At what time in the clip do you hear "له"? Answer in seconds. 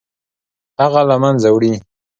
1.09-1.15